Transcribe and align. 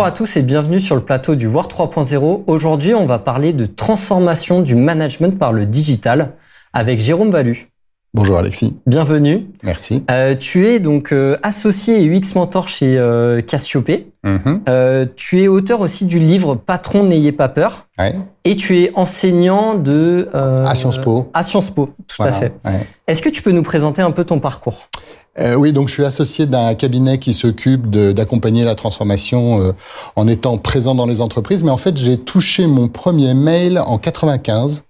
Bonjour 0.00 0.14
à 0.14 0.16
tous 0.16 0.38
et 0.38 0.42
bienvenue 0.42 0.80
sur 0.80 0.94
le 0.94 1.02
plateau 1.02 1.34
du 1.34 1.46
War 1.46 1.68
3.0. 1.68 2.44
Aujourd'hui, 2.46 2.94
on 2.94 3.04
va 3.04 3.18
parler 3.18 3.52
de 3.52 3.66
transformation 3.66 4.62
du 4.62 4.74
management 4.74 5.38
par 5.38 5.52
le 5.52 5.66
digital 5.66 6.32
avec 6.72 6.98
Jérôme 6.98 7.30
Valu. 7.30 7.68
Bonjour 8.14 8.38
Alexis. 8.38 8.78
Bienvenue. 8.86 9.48
Merci. 9.62 10.02
Euh, 10.10 10.34
tu 10.36 10.66
es 10.68 10.80
donc 10.80 11.12
euh, 11.12 11.36
associé 11.42 12.00
et 12.02 12.06
UX 12.06 12.34
mentor 12.34 12.68
chez 12.68 12.96
euh, 12.96 13.42
Cassiope. 13.42 13.90
Mhm. 14.24 14.62
Euh, 14.70 15.04
tu 15.16 15.42
es 15.42 15.48
auteur 15.48 15.82
aussi 15.82 16.06
du 16.06 16.18
livre 16.18 16.54
Patron 16.54 17.04
n'ayez 17.04 17.32
pas 17.32 17.50
peur. 17.50 17.86
Ouais. 17.98 18.14
Et 18.44 18.56
tu 18.56 18.78
es 18.78 18.92
enseignant 18.96 19.74
de 19.74 20.30
À 20.32 20.74
Sciences 20.74 20.96
Po. 20.98 21.28
À 21.34 21.42
Sciences 21.42 21.68
Po, 21.70 21.90
tout 22.08 22.16
Voilà. 22.18 22.34
à 22.34 22.40
fait. 22.40 22.54
Ouais. 22.64 22.86
Est-ce 23.06 23.20
que 23.20 23.28
tu 23.28 23.42
peux 23.42 23.52
nous 23.52 23.62
présenter 23.62 24.00
un 24.00 24.12
peu 24.12 24.24
ton 24.24 24.38
parcours? 24.38 24.88
Euh, 25.38 25.54
oui, 25.54 25.72
donc 25.72 25.88
je 25.88 25.94
suis 25.94 26.04
associé 26.04 26.46
d'un 26.46 26.74
cabinet 26.74 27.18
qui 27.18 27.32
s'occupe 27.32 27.88
d'accompagner 27.88 28.64
la 28.64 28.74
transformation 28.74 29.60
euh, 29.60 29.72
en 30.16 30.26
étant 30.26 30.58
présent 30.58 30.94
dans 30.94 31.06
les 31.06 31.20
entreprises. 31.20 31.62
Mais 31.62 31.70
en 31.70 31.76
fait, 31.76 31.96
j'ai 31.96 32.18
touché 32.18 32.66
mon 32.66 32.88
premier 32.88 33.34
mail 33.34 33.78
en 33.78 33.98
95. 33.98 34.84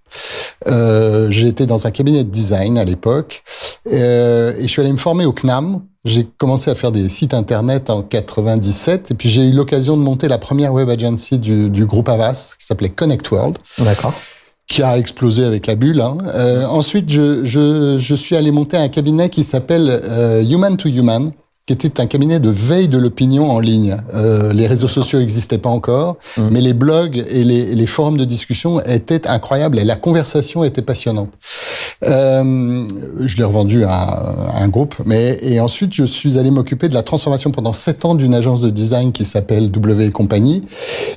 Euh, 0.67 1.31
J'étais 1.31 1.67
dans 1.67 1.87
un 1.87 1.91
cabinet 1.91 2.25
de 2.25 2.31
design 2.31 2.79
à 2.79 2.85
l'époque 2.85 3.45
euh, 3.93 4.53
et 4.59 4.63
je 4.63 4.67
suis 4.67 4.81
allé 4.81 4.93
me 4.93 4.99
former 4.99 5.25
au 5.25 5.33
CNAM. 5.33 5.83
J'ai 6.05 6.27
commencé 6.39 6.71
à 6.71 6.75
faire 6.75 6.93
des 6.93 7.09
sites 7.11 7.35
internet 7.35 7.91
en 7.91 8.03
97 8.03 9.11
et 9.11 9.15
puis 9.15 9.29
j'ai 9.29 9.43
eu 9.43 9.53
l'occasion 9.53 9.97
de 9.97 10.03
monter 10.03 10.29
la 10.29 10.39
première 10.39 10.73
web 10.73 10.89
agency 10.89 11.39
du, 11.39 11.69
du 11.69 11.85
groupe 11.85 12.09
Avas 12.09 12.55
qui 12.59 12.67
s'appelait 12.67 12.89
Connect 12.89 13.31
World. 13.31 13.59
D'accord. 13.79 14.15
Qui 14.71 14.83
a 14.85 14.97
explosé 14.97 15.45
avec 15.45 15.67
la 15.67 15.75
bulle. 15.75 16.01
hein. 16.01 16.17
Euh, 16.33 16.65
ensuite, 16.65 17.11
je, 17.11 17.45
je, 17.45 17.99
je 17.99 18.15
suis 18.15 18.37
allé 18.37 18.53
monter 18.53 18.77
un 18.77 18.89
cabinet 18.89 19.29
qui 19.29 19.43
s'appelle 19.43 20.01
euh, 20.09 20.43
Human 20.45 20.77
to 20.77 20.89
Human, 20.89 21.33
qui 21.67 21.75
était 21.75 22.01
un 22.01 22.07
cabinet 22.07 22.41
de 22.41 22.51
veille 22.51 22.89
de 22.89 22.99
l'opinion 22.99 23.51
en 23.51 23.61
ligne. 23.61 23.97
Euh, 24.15 24.53
les 24.53 24.67
réseaux 24.67 24.89
sociaux 24.89 25.21
n'existaient 25.21 25.59
pas 25.59 25.69
encore, 25.69 26.17
Mhm. 26.37 26.49
mais 26.51 26.61
les 26.61 26.73
blogs 26.73 27.25
et 27.31 27.45
les, 27.45 27.87
forums 27.87 28.17
de 28.17 28.25
discussion 28.25 28.81
étaient 28.83 29.27
incroyables 29.29 29.79
et 29.79 29.85
la 29.85 29.97
conversation 29.97 30.65
était 30.65 30.83
passionnante. 30.83 31.31
Euh, 32.05 32.87
je 33.21 33.37
l'ai 33.37 33.45
revendu 33.45 33.85
à, 33.85 33.91
à 33.91 34.63
un 34.63 34.69
groupe, 34.69 34.95
mais 35.05 35.39
et 35.43 35.61
ensuite 35.61 35.93
je 35.93 36.05
suis 36.05 36.39
allé 36.39 36.51
m'occuper 36.51 36.89
de 36.89 36.95
la 36.95 37.03
transformation 37.03 37.51
pendant 37.51 37.73
sept 37.73 38.05
ans 38.05 38.15
d'une 38.15 38.35
agence 38.35 38.61
de 38.61 38.71
design 38.71 39.13
qui 39.13 39.25
s'appelle 39.25 39.71
W 39.71 40.11
compagnie. 40.11 40.63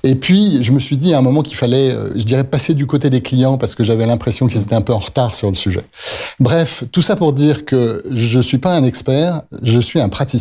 Et 0.04 0.16
puis 0.16 0.62
je 0.62 0.72
me 0.72 0.80
suis 0.80 0.98
dit 0.98 1.14
à 1.14 1.20
un 1.20 1.22
moment 1.22 1.42
qu'il 1.42 1.56
fallait, 1.56 1.92
euh, 1.92 2.12
je 2.16 2.24
dirais, 2.24 2.44
passer 2.44 2.74
du 2.74 2.86
côté 2.86 3.10
des 3.10 3.22
clients 3.22 3.58
parce 3.58 3.76
que 3.76 3.84
j'avais 3.84 4.06
l'impression 4.06 4.48
qu'ils 4.48 4.62
étaient 4.62 4.76
un 4.76 4.82
peu 4.82 4.94
en 4.94 5.00
retard 5.00 5.36
sur 5.36 5.48
le 5.50 5.56
sujet. 5.56 5.82
Bref, 6.40 6.84
tout 6.92 7.02
ça 7.02 7.16
pour 7.16 7.32
dire 7.34 7.66
que 7.66 8.04
je 8.12 8.40
suis 8.40 8.58
pas 8.58 8.76
un 8.76 8.84
expert, 8.84 9.42
je 9.62 9.80
suis 9.80 10.02
un 10.02 10.10
praticien 10.10 10.33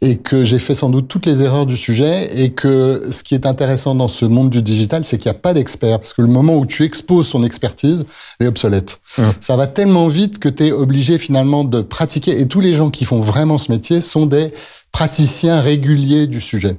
et 0.00 0.16
que 0.16 0.44
j'ai 0.44 0.58
fait 0.58 0.74
sans 0.74 0.90
doute 0.90 1.08
toutes 1.08 1.26
les 1.26 1.42
erreurs 1.42 1.66
du 1.66 1.76
sujet 1.76 2.42
et 2.42 2.52
que 2.52 3.08
ce 3.10 3.22
qui 3.22 3.34
est 3.34 3.46
intéressant 3.46 3.94
dans 3.94 4.08
ce 4.08 4.24
monde 4.24 4.50
du 4.50 4.62
digital, 4.62 5.04
c'est 5.04 5.18
qu'il 5.18 5.30
n'y 5.30 5.36
a 5.36 5.40
pas 5.40 5.54
d'expert 5.54 5.98
parce 5.98 6.14
que 6.14 6.22
le 6.22 6.28
moment 6.28 6.56
où 6.56 6.66
tu 6.66 6.84
exposes 6.84 7.30
ton 7.30 7.42
expertise 7.42 8.06
est 8.40 8.46
obsolète. 8.46 9.00
Mmh. 9.18 9.22
Ça 9.40 9.56
va 9.56 9.66
tellement 9.66 10.08
vite 10.08 10.38
que 10.38 10.48
tu 10.48 10.66
es 10.66 10.72
obligé 10.72 11.18
finalement 11.18 11.64
de 11.64 11.82
pratiquer 11.82 12.40
et 12.40 12.48
tous 12.48 12.60
les 12.60 12.74
gens 12.74 12.90
qui 12.90 13.04
font 13.04 13.20
vraiment 13.20 13.58
ce 13.58 13.70
métier 13.70 14.00
sont 14.00 14.26
des 14.26 14.52
praticiens 14.92 15.60
réguliers 15.60 16.26
du 16.26 16.40
sujet. 16.40 16.76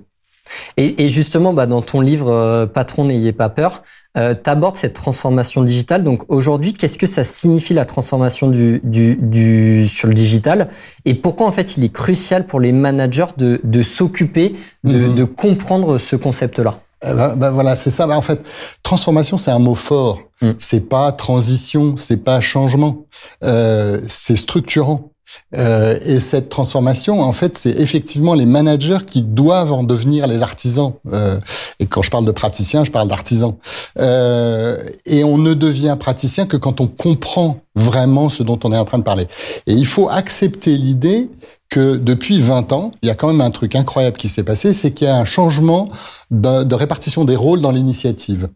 Et, 0.78 1.04
et 1.04 1.10
justement, 1.10 1.54
bah, 1.54 1.66
dans 1.66 1.82
ton 1.82 2.02
livre 2.02 2.30
euh, 2.32 2.66
Patron 2.66 3.06
n'ayez 3.06 3.34
pas 3.34 3.50
peur, 3.50 3.84
euh, 4.18 4.36
tu 4.42 4.50
abordes 4.50 4.76
cette 4.76 4.94
transformation 4.94 5.62
digitale. 5.64 6.04
Donc 6.04 6.24
aujourd'hui, 6.28 6.74
qu'est-ce 6.74 6.98
que 6.98 7.08
ça 7.08 7.24
signifie 7.24 7.74
la 7.74 7.86
transformation 7.86 8.50
du, 8.50 8.82
du, 8.84 9.16
du, 9.16 9.88
sur 9.88 10.08
le 10.08 10.14
digital? 10.14 10.68
Et 11.06 11.14
pourquoi 11.14 11.48
en 11.48 11.52
fait 11.52 11.78
il 11.78 11.84
est 11.84 11.94
crucial 11.94 12.46
pour 12.46 12.60
les 12.60 12.72
managers 12.74 13.32
de, 13.38 13.62
de 13.64 13.84
s'occuper, 13.84 14.56
de, 14.84 14.98
Mhm. 15.08 15.16
de 15.16 15.24
comprendre 15.24 15.98
ce 15.98 16.16
concept-là? 16.16 16.80
Eh 17.04 17.14
ben, 17.16 17.36
ben 17.36 17.52
voilà, 17.52 17.76
c'est 17.76 17.90
ça. 17.90 18.06
Ben, 18.06 18.16
en 18.16 18.22
fait, 18.22 18.42
transformation, 18.84 19.38
c'est 19.38 19.50
un 19.50 19.58
mot 19.60 19.74
fort. 19.74 20.20
Mm. 20.42 20.52
C'est 20.60 20.88
pas 20.88 21.12
transition, 21.12 21.96
c'est 21.98 22.24
pas 22.24 22.42
changement. 22.42 23.06
Euh, 23.44 24.00
c'est 24.08 24.36
structurant. 24.36 25.11
Euh, 25.58 25.98
et 26.06 26.20
cette 26.20 26.50
transformation, 26.50 27.22
en 27.22 27.34
fait, 27.34 27.58
c'est 27.58 27.80
effectivement 27.80 28.34
les 28.34 28.46
managers 28.46 29.06
qui 29.06 29.22
doivent 29.22 29.74
en 29.74 29.84
devenir 29.84 30.28
les 30.28 30.42
artisans. 30.42 30.94
Euh, 31.12 31.40
et 31.80 31.86
quand 31.86 32.02
je 32.02 32.10
parle 32.10 32.26
de 32.26 32.32
praticien, 32.32 32.84
je 32.84 32.92
parle 32.92 33.08
d'artisan. 33.08 33.58
Euh, 34.00 34.78
et 35.06 35.24
on 35.24 35.38
ne 35.38 35.54
devient 35.54 35.98
praticien 36.00 36.46
que 36.46 36.58
quand 36.58 36.82
on 36.82 36.88
comprend 36.88 37.58
vraiment 37.76 38.30
ce 38.30 38.44
dont 38.44 38.60
on 38.64 38.72
est 38.72 38.78
en 38.78 38.86
train 38.86 39.00
de 39.00 39.04
parler. 39.04 39.28
Et 39.68 39.74
il 39.74 39.86
faut 39.86 40.10
accepter 40.10 40.78
l'idée 40.78 41.30
que 41.70 41.96
depuis 41.96 42.42
20 42.42 42.74
ans, 42.74 42.92
il 43.02 43.08
y 43.08 43.10
a 43.10 43.16
quand 43.16 43.28
même 43.28 43.42
un 43.42 43.52
truc 43.52 43.76
incroyable 43.76 44.18
qui 44.18 44.28
s'est 44.28 44.44
passé, 44.44 44.74
c'est 44.74 44.92
qu'il 44.92 45.08
y 45.08 45.10
a 45.10 45.16
un 45.16 45.26
changement 45.26 45.88
de, 46.30 46.64
de 46.64 46.76
répartition 46.76 47.24
des 47.24 47.38
rôles 47.38 47.62
dans 47.62 47.72
l'initiative. 47.72 48.50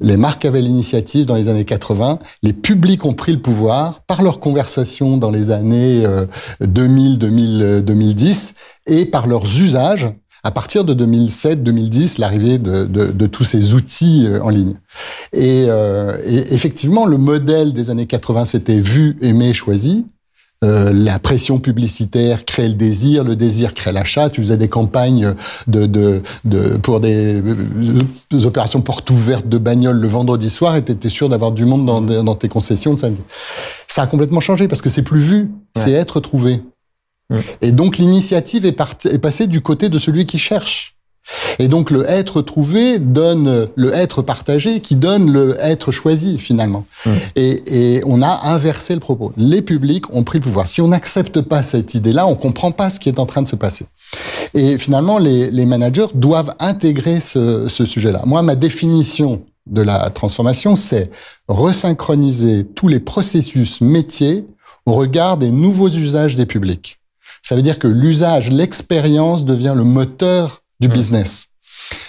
Les 0.00 0.16
marques 0.16 0.44
avaient 0.44 0.62
l'initiative 0.62 1.26
dans 1.26 1.34
les 1.34 1.48
années 1.48 1.64
80, 1.64 2.18
les 2.42 2.52
publics 2.52 3.04
ont 3.04 3.12
pris 3.12 3.32
le 3.32 3.40
pouvoir 3.40 4.00
par 4.04 4.22
leurs 4.22 4.40
conversations 4.40 5.18
dans 5.18 5.30
les 5.30 5.50
années 5.50 6.04
euh, 6.06 6.26
2000, 6.60 7.18
2000, 7.18 7.62
euh, 7.62 7.80
2010 7.82 8.54
et 8.86 9.06
par 9.06 9.26
leurs 9.26 9.44
usages 9.60 10.12
à 10.44 10.50
partir 10.50 10.84
de 10.84 10.92
2007, 10.92 11.62
2010, 11.62 12.18
l'arrivée 12.18 12.58
de, 12.58 13.26
tous 13.26 13.44
ces 13.44 13.74
outils 13.74 14.26
euh, 14.26 14.42
en 14.42 14.48
ligne. 14.48 14.74
Et, 15.32 15.66
euh, 15.68 16.18
et, 16.26 16.52
effectivement, 16.52 17.06
le 17.06 17.16
modèle 17.16 17.72
des 17.72 17.90
années 17.90 18.06
80, 18.06 18.46
c'était 18.46 18.80
vu, 18.80 19.16
aimé, 19.22 19.52
choisi. 19.52 20.06
Euh, 20.62 20.92
la 20.92 21.18
pression 21.18 21.58
publicitaire 21.58 22.44
crée 22.44 22.68
le 22.68 22.74
désir, 22.74 23.24
le 23.24 23.34
désir 23.34 23.74
crée 23.74 23.90
l'achat. 23.90 24.30
Tu 24.30 24.40
faisais 24.40 24.56
des 24.56 24.68
campagnes 24.68 25.34
de, 25.66 25.86
de, 25.86 26.22
de 26.44 26.76
pour 26.76 27.00
des, 27.00 27.42
des, 28.30 28.46
opérations 28.46 28.80
portes 28.80 29.10
ouvertes 29.10 29.48
de 29.48 29.58
bagnoles 29.58 29.98
le 29.98 30.08
vendredi 30.08 30.48
soir 30.48 30.76
et 30.76 30.84
tu 30.84 30.92
étais 30.92 31.08
sûr 31.08 31.28
d'avoir 31.28 31.50
du 31.50 31.64
monde 31.64 31.84
dans, 31.84 32.00
dans, 32.00 32.34
tes 32.34 32.48
concessions. 32.48 32.96
Ça 33.88 34.02
a 34.02 34.06
complètement 34.06 34.40
changé 34.40 34.68
parce 34.68 34.82
que 34.82 34.90
c'est 34.90 35.02
plus 35.02 35.20
vu, 35.20 35.38
ouais. 35.40 35.50
c'est 35.74 35.92
être 35.92 36.20
trouvé. 36.20 36.62
Et 37.60 37.72
donc 37.72 37.98
l'initiative 37.98 38.66
est, 38.66 38.78
est 39.06 39.18
passée 39.18 39.46
du 39.46 39.62
côté 39.62 39.88
de 39.88 39.98
celui 39.98 40.26
qui 40.26 40.38
cherche. 40.38 40.96
Et 41.58 41.68
donc 41.68 41.90
le 41.90 42.08
être 42.08 42.42
trouvé 42.42 42.98
donne 42.98 43.68
le 43.74 43.94
être 43.94 44.22
partagé 44.22 44.80
qui 44.80 44.96
donne 44.96 45.30
le 45.30 45.56
être 45.60 45.92
choisi 45.92 46.38
finalement. 46.38 46.84
Mmh. 47.06 47.10
Et, 47.36 47.96
et, 47.96 48.02
on 48.06 48.22
a 48.22 48.48
inversé 48.48 48.94
le 48.94 49.00
propos. 49.00 49.32
Les 49.36 49.62
publics 49.62 50.12
ont 50.12 50.24
pris 50.24 50.38
le 50.38 50.42
pouvoir. 50.42 50.66
Si 50.66 50.80
on 50.80 50.88
n'accepte 50.88 51.40
pas 51.42 51.62
cette 51.62 51.94
idée-là, 51.94 52.26
on 52.26 52.34
comprend 52.34 52.72
pas 52.72 52.90
ce 52.90 52.98
qui 52.98 53.08
est 53.08 53.18
en 53.18 53.26
train 53.26 53.42
de 53.42 53.48
se 53.48 53.56
passer. 53.56 53.86
Et 54.54 54.78
finalement, 54.78 55.18
les, 55.18 55.50
les 55.50 55.66
managers 55.66 56.06
doivent 56.14 56.54
intégrer 56.58 57.20
ce, 57.20 57.68
ce 57.68 57.84
sujet-là. 57.84 58.22
Moi, 58.26 58.42
ma 58.42 58.54
définition 58.54 59.42
de 59.66 59.82
la 59.82 60.10
transformation, 60.10 60.76
c'est 60.76 61.10
resynchroniser 61.48 62.64
tous 62.64 62.88
les 62.88 63.00
processus 63.00 63.80
métiers 63.80 64.44
au 64.86 64.94
regard 64.94 65.38
des 65.38 65.50
nouveaux 65.50 65.88
usages 65.88 66.36
des 66.36 66.46
publics. 66.46 66.98
Ça 67.42 67.56
veut 67.56 67.62
dire 67.62 67.78
que 67.78 67.88
l'usage, 67.88 68.50
l'expérience 68.50 69.44
devient 69.44 69.74
le 69.76 69.84
moteur 69.84 70.61
du 70.82 70.88
mmh. 70.88 70.92
business. 70.92 71.48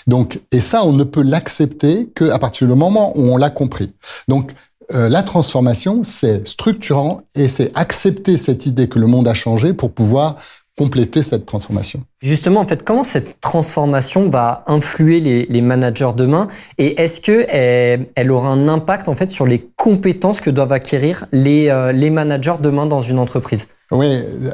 Donc, 0.07 0.39
et 0.51 0.59
ça, 0.59 0.83
on 0.83 0.93
ne 0.93 1.03
peut 1.03 1.23
l'accepter 1.23 2.09
qu'à 2.15 2.39
partir 2.39 2.67
du 2.67 2.73
moment 2.73 3.13
où 3.17 3.31
on 3.31 3.37
l'a 3.37 3.49
compris. 3.49 3.93
Donc, 4.27 4.51
euh, 4.93 5.07
la 5.07 5.23
transformation, 5.23 6.03
c'est 6.03 6.45
structurant 6.47 7.21
et 7.35 7.47
c'est 7.47 7.71
accepter 7.75 8.35
cette 8.37 8.65
idée 8.65 8.89
que 8.89 8.99
le 8.99 9.07
monde 9.07 9.27
a 9.27 9.33
changé 9.33 9.73
pour 9.73 9.91
pouvoir 9.91 10.35
compléter 10.77 11.21
cette 11.21 11.45
transformation. 11.45 12.03
Justement, 12.21 12.59
en 12.59 12.67
fait, 12.67 12.83
comment 12.83 13.03
cette 13.03 13.39
transformation 13.41 14.29
va 14.29 14.63
influer 14.67 15.19
les, 15.19 15.45
les 15.45 15.61
managers 15.61 16.11
demain 16.17 16.47
et 16.79 16.99
est-ce 16.99 17.21
que 17.21 17.45
elle, 17.47 18.07
elle, 18.15 18.31
aura 18.31 18.49
un 18.49 18.67
impact 18.67 19.07
en 19.07 19.13
fait 19.13 19.29
sur 19.29 19.45
les 19.45 19.69
compétences 19.77 20.41
que 20.41 20.49
doivent 20.49 20.71
acquérir 20.71 21.25
les, 21.31 21.69
euh, 21.69 21.91
les 21.91 22.09
managers 22.09 22.55
demain 22.59 22.87
dans 22.87 23.01
une 23.01 23.19
entreprise? 23.19 23.67
Oui, 23.91 24.07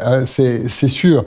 euh, 0.05 0.23
c'est 0.25 0.87
sûr. 0.87 1.23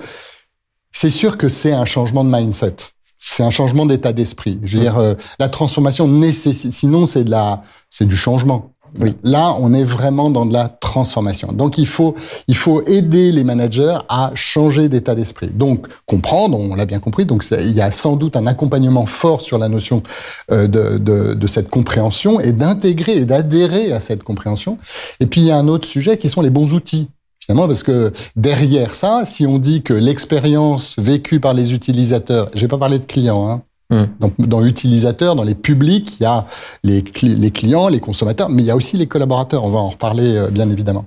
C'est 0.93 1.11
sûr 1.11 1.39
que 1.39 1.49
c'est 1.49 1.73
un 1.73 1.85
changement 1.85 2.25
de 2.25 2.31
mindset. 2.31 2.77
C'est 3.19 3.43
un 3.43 3.50
changement 3.50 3.87
d'état 3.87 4.12
d'esprit. 4.12 4.59
Je 4.62 4.73
veux 4.73 4.79
mmh. 4.79 4.83
dire, 4.83 4.99
euh, 4.99 5.15
la 5.39 5.49
transformation 5.49 6.09
nécessite. 6.09 6.73
Sinon, 6.73 7.06
c'est 7.06 7.25
de 7.25 7.31
la, 7.31 7.62
c'est 7.91 8.06
du 8.06 8.17
changement. 8.17 8.73
Oui. 9.00 9.15
Là, 9.25 9.56
on 9.59 9.73
est 9.73 9.85
vraiment 9.85 10.29
dans 10.29 10.44
de 10.44 10.53
la 10.53 10.69
transformation. 10.69 11.53
Donc, 11.53 11.79
il 11.79 11.87
faut, 11.87 12.15
il 12.47 12.56
faut 12.56 12.83
aider 12.83 13.33
les 13.33 13.43
managers 13.43 13.97
à 14.09 14.33
changer 14.35 14.89
d'état 14.89 15.15
d'esprit. 15.15 15.49
Donc, 15.49 15.87
comprendre, 16.05 16.59
on 16.59 16.75
l'a 16.75 16.85
bien 16.85 16.99
compris. 16.99 17.25
Donc, 17.25 17.44
il 17.50 17.73
y 17.73 17.81
a 17.81 17.91
sans 17.91 18.17
doute 18.17 18.37
un 18.37 18.47
accompagnement 18.47 19.06
fort 19.06 19.41
sur 19.41 19.56
la 19.56 19.69
notion 19.69 20.03
euh, 20.50 20.67
de, 20.67 20.99
de, 20.99 21.35
de, 21.35 21.47
cette 21.47 21.71
compréhension 21.71 22.39
et 22.39 22.53
d'intégrer 22.53 23.17
et 23.17 23.25
d'adhérer 23.25 23.93
à 23.93 24.00
cette 24.00 24.25
compréhension. 24.25 24.79
Et 25.21 25.27
puis, 25.27 25.41
il 25.41 25.47
y 25.47 25.50
a 25.50 25.56
un 25.56 25.69
autre 25.69 25.89
sujet 25.89 26.19
qui 26.19 26.29
sont 26.29 26.43
les 26.43 26.50
bons 26.50 26.75
outils. 26.75 27.09
Finalement, 27.44 27.67
parce 27.67 27.83
que 27.83 28.12
derrière 28.37 28.94
ça, 28.94 29.23
si 29.27 29.47
on 29.47 29.59
dit 29.59 29.83
que 29.83 29.94
l'expérience 29.94 30.97
vécue 30.99 31.41
par 31.41 31.55
les 31.55 31.75
utilisateurs, 31.75 32.50
je 32.55 32.61
vais 32.61 32.69
pas 32.69 32.79
parler 32.79 32.99
de 32.99 33.05
clients, 33.05 33.49
hein, 33.49 33.62
Mmh. 33.93 34.05
donc, 34.21 34.33
dans 34.39 34.61
l'utilisateur, 34.61 35.37
dans 35.37 35.43
les 35.43 35.55
publics, 35.55 36.17
il 36.19 36.23
y 36.23 36.27
a 36.27 36.47
les, 36.83 37.03
cli 37.03 37.29
les, 37.29 37.50
clients, 37.50 37.89
les 37.89 38.00
consommateurs, 38.00 38.49
mais 38.49 38.62
il 38.62 38.67
y 38.67 38.71
a 38.71 38.77
aussi 38.77 38.97
les 38.97 39.06
collaborateurs. 39.06 39.65
On 39.65 39.71
va 39.71 39.81
en 39.81 39.91
reparler, 39.91 40.35
euh, 40.35 40.49
bien 40.49 40.71
évidemment. 40.71 41.05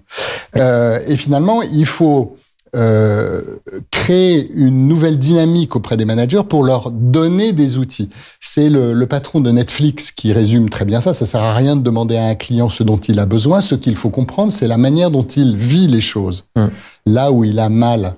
Euh, 0.55 0.99
et 1.07 1.17
finalement, 1.17 1.63
il 1.63 1.87
faut 1.87 2.35
euh, 2.75 3.41
créer 3.89 4.51
une 4.53 4.87
nouvelle 4.87 5.17
dynamique 5.17 5.75
auprès 5.75 5.95
des 5.95 6.03
managers 6.03 6.41
pour 6.47 6.63
leur 6.63 6.91
donner 6.91 7.53
des 7.53 7.77
outils. 7.77 8.09
C'est 8.39 8.69
le, 8.69 8.93
le, 8.93 9.07
patron 9.07 9.39
de 9.39 9.49
Netflix 9.49 10.11
qui 10.11 10.33
résume 10.33 10.69
très 10.69 10.83
bien 10.83 10.99
ça. 10.99 11.13
Ça 11.13 11.25
sert 11.25 11.41
à 11.41 11.53
rien 11.53 11.75
de 11.75 11.81
demander 11.81 12.17
à 12.17 12.25
un 12.25 12.35
client 12.35 12.67
ce 12.67 12.83
dont 12.83 12.97
il 12.97 13.19
a 13.19 13.25
besoin. 13.25 13.61
Ce 13.61 13.75
qu'il 13.75 13.95
faut 13.95 14.09
comprendre, 14.09 14.51
c'est 14.51 14.67
la 14.67 14.77
manière 14.77 15.09
dont 15.09 15.23
il 15.23 15.55
vit 15.55 15.87
les 15.87 16.01
choses. 16.01 16.45
Hum. 16.55 16.69
Là 17.05 17.31
où 17.31 17.43
il 17.45 17.59
a 17.59 17.69
mal. 17.69 18.15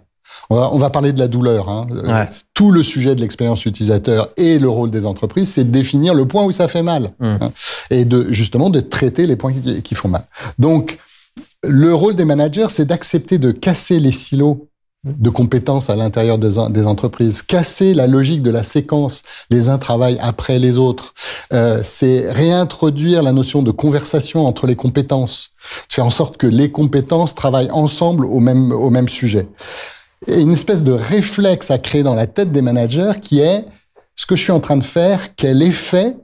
On 0.49 0.55
va, 0.55 0.73
on 0.73 0.79
va 0.79 0.89
parler 0.89 1.13
de 1.13 1.19
la 1.19 1.27
douleur. 1.27 1.69
Hein. 1.69 1.85
Euh, 1.91 2.25
tout 2.53 2.71
le 2.71 2.81
sujet 2.81 3.15
de 3.15 3.21
l'expérience 3.21 3.65
utilisateur 3.65 4.29
et 4.37 4.59
le 4.59 4.69
rôle 4.69 4.89
des 4.89 5.05
entreprises, 5.05 5.49
c'est 5.49 5.65
de 5.65 5.71
définir 5.71 6.13
le 6.13 6.25
point 6.25 6.43
où 6.45 6.51
ça 6.51 6.67
fait 6.67 6.83
mal 6.83 7.11
hum. 7.19 7.37
hein, 7.41 7.51
et 7.91 8.05
de 8.05 8.31
justement 8.31 8.69
de 8.69 8.79
traiter 8.79 9.27
les 9.27 9.35
points 9.35 9.53
qui, 9.53 9.81
qui 9.81 9.93
font 9.93 10.07
mal. 10.07 10.25
Donc 10.57 10.97
le 11.63 11.93
rôle 11.93 12.15
des 12.15 12.25
managers, 12.25 12.67
c'est 12.69 12.85
d'accepter 12.85 13.37
de 13.37 13.51
casser 13.51 13.99
les 13.99 14.11
silos 14.11 14.69
de 15.03 15.29
compétences 15.29 15.89
à 15.89 15.95
l'intérieur 15.95 16.37
des, 16.37 16.85
entreprises, 16.85 17.41
casser 17.41 17.93
la 17.93 18.07
logique 18.07 18.41
de 18.41 18.49
la 18.49 18.63
séquence, 18.63 19.23
les 19.49 19.69
uns 19.69 19.77
travaillent 19.77 20.17
après 20.19 20.59
les 20.59 20.77
autres. 20.77 21.13
Euh, 21.53 21.81
c'est 21.83 22.31
réintroduire 22.31 23.23
la 23.23 23.31
notion 23.31 23.61
de 23.61 23.71
conversation 23.71 24.45
entre 24.45 24.67
les 24.67 24.75
compétences, 24.75 25.51
faire 25.89 26.05
en 26.05 26.09
sorte 26.09 26.37
que 26.37 26.47
les 26.47 26.71
compétences 26.71 27.35
travaillent 27.35 27.71
ensemble 27.71 28.25
au 28.25 28.39
même, 28.39 28.71
au 28.71 28.89
même 28.89 29.07
sujet. 29.07 29.47
Et 30.25 30.41
une 30.41 30.51
espèce 30.51 30.83
de 30.83 30.91
réflexe 30.91 31.71
à 31.71 31.77
créer 31.77 32.03
dans 32.03 32.15
la 32.15 32.27
tête 32.27 32.51
des 32.51 32.61
managers 32.61 33.13
qui 33.21 33.39
est 33.39 33.65
ce 34.15 34.25
que 34.25 34.35
je 34.35 34.41
suis 34.41 34.51
en 34.51 34.59
train 34.59 34.77
de 34.77 34.83
faire, 34.83 35.35
quel 35.35 35.61
effet 35.61 36.17